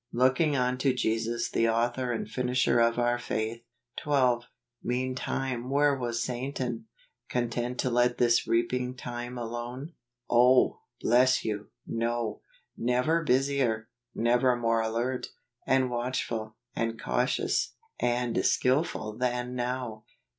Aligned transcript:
"Looking 0.25 0.55
unto 0.55 0.95
Jesus 0.95 1.47
the 1.47 1.69
author 1.69 2.11
and 2.11 2.27
finisher 2.27 2.77
oj 2.77 2.97
our 2.97 3.19
faith." 3.19 3.61
12. 4.01 4.45
Meantime 4.81 5.69
where 5.69 5.95
was 5.95 6.23
Satan? 6.23 6.87
Con¬ 7.29 7.51
tent 7.51 7.77
to 7.81 7.91
let 7.91 8.17
this 8.17 8.47
reaping 8.47 8.95
time 8.95 9.37
alone? 9.37 9.93
Oh! 10.27 10.79
bless 11.01 11.45
you, 11.45 11.69
no. 11.85 12.41
Never 12.75 13.23
busier, 13.23 13.89
never 14.15 14.55
more 14.55 14.81
alert, 14.81 15.27
and 15.67 15.91
watchful, 15.91 16.55
and 16.75 16.99
cautious, 16.99 17.75
and 17.99 18.35
skill¬ 18.37 18.83
ful 18.83 19.13
than 19.15 19.53
now. 19.53 20.05